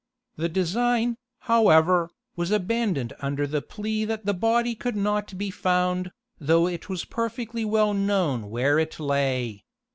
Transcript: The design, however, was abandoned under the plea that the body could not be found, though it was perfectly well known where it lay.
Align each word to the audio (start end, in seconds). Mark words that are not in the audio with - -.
The 0.35 0.49
design, 0.49 1.15
however, 1.41 2.09
was 2.35 2.49
abandoned 2.49 3.13
under 3.19 3.45
the 3.45 3.61
plea 3.61 4.03
that 4.05 4.25
the 4.25 4.33
body 4.33 4.73
could 4.73 4.95
not 4.95 5.37
be 5.37 5.51
found, 5.51 6.09
though 6.39 6.65
it 6.65 6.89
was 6.89 7.05
perfectly 7.05 7.63
well 7.65 7.93
known 7.93 8.49
where 8.49 8.79
it 8.79 8.99
lay. 8.99 9.63